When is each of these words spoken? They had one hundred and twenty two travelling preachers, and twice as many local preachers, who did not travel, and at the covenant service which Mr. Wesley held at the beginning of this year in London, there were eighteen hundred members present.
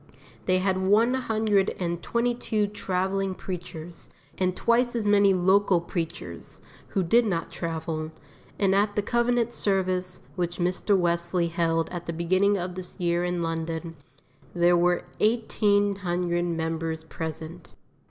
They 0.47 0.57
had 0.57 0.79
one 0.81 1.13
hundred 1.13 1.75
and 1.77 2.01
twenty 2.01 2.33
two 2.33 2.65
travelling 2.65 3.35
preachers, 3.35 4.09
and 4.35 4.55
twice 4.55 4.95
as 4.95 5.05
many 5.05 5.31
local 5.35 5.79
preachers, 5.79 6.59
who 6.87 7.03
did 7.03 7.23
not 7.23 7.51
travel, 7.51 8.09
and 8.57 8.73
at 8.73 8.95
the 8.95 9.03
covenant 9.03 9.53
service 9.53 10.21
which 10.35 10.57
Mr. 10.57 10.97
Wesley 10.97 11.49
held 11.49 11.87
at 11.89 12.07
the 12.07 12.13
beginning 12.13 12.57
of 12.57 12.73
this 12.73 12.99
year 12.99 13.23
in 13.23 13.43
London, 13.43 13.95
there 14.55 14.75
were 14.75 15.03
eighteen 15.19 15.97
hundred 15.97 16.45
members 16.45 17.03
present. 17.03 17.69